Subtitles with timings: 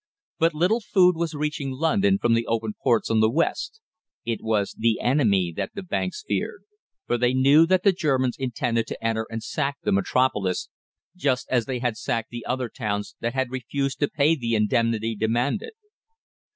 [0.39, 3.79] But little food was reaching London from the open ports on the west.
[4.25, 6.63] It was the enemy that the banks feared,
[7.05, 10.69] for they knew that the Germans intended to enter and sack the Metropolis,
[11.15, 15.15] just as they had sacked the other towns that had refused to pay the indemnity
[15.15, 15.73] demanded.